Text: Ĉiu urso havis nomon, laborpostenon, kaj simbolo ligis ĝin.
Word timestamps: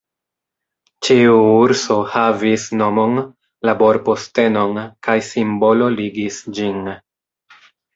Ĉiu 1.07 1.35
urso 1.57 1.99
havis 2.15 2.65
nomon, 2.81 3.21
laborpostenon, 3.71 4.83
kaj 5.09 5.19
simbolo 5.33 5.95
ligis 6.03 6.47
ĝin. 6.61 6.87